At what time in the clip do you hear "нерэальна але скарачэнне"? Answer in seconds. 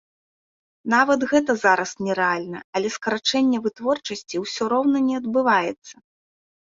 2.07-3.57